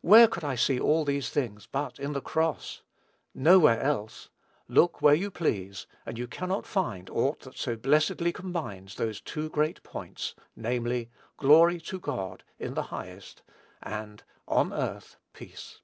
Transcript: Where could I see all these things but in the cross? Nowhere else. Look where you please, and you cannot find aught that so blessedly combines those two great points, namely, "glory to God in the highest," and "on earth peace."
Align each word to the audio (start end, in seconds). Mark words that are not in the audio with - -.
Where 0.00 0.28
could 0.28 0.44
I 0.44 0.54
see 0.54 0.78
all 0.78 1.04
these 1.04 1.28
things 1.28 1.66
but 1.66 1.98
in 1.98 2.12
the 2.12 2.20
cross? 2.20 2.82
Nowhere 3.34 3.80
else. 3.80 4.28
Look 4.68 5.02
where 5.02 5.12
you 5.16 5.28
please, 5.28 5.88
and 6.06 6.16
you 6.16 6.28
cannot 6.28 6.64
find 6.64 7.10
aught 7.10 7.40
that 7.40 7.56
so 7.58 7.74
blessedly 7.74 8.32
combines 8.32 8.94
those 8.94 9.20
two 9.20 9.50
great 9.50 9.82
points, 9.82 10.36
namely, 10.54 11.10
"glory 11.36 11.80
to 11.80 11.98
God 11.98 12.44
in 12.60 12.74
the 12.74 12.82
highest," 12.94 13.42
and 13.82 14.22
"on 14.46 14.72
earth 14.72 15.16
peace." 15.32 15.80